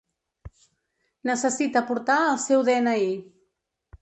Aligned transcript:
Necessita 1.31 1.83
portar 1.91 2.17
el 2.31 2.41
seu 2.47 2.65
de-ena-i. 2.71 3.13